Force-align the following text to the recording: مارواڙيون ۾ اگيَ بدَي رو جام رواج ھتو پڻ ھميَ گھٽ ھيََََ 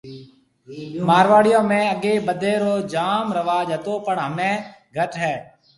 مارواڙيون 1.07 1.65
۾ 1.73 1.81
اگيَ 1.93 2.13
بدَي 2.27 2.53
رو 2.63 2.73
جام 2.93 3.25
رواج 3.37 3.67
ھتو 3.75 3.93
پڻ 4.05 4.15
ھميَ 4.25 4.51
گھٽ 4.95 5.11
ھيََََ 5.23 5.33